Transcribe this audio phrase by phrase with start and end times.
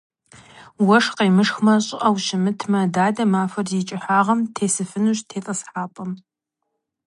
[0.85, 6.11] Уэшх къемышхмэ, щӀыӀэу щымытмэ, дадэ махуэр зи кӀыхьагъым тесыфынущ тетӏысхьэпӏэм.